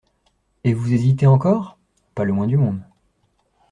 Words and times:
Et 0.63 0.73
vous 0.73 0.91
hésitez 0.93 1.27
encore? 1.27 1.77
Pas 2.15 2.23
le 2.23 2.33
moins 2.33 2.47
du 2.47 2.57
monde. 2.57 2.81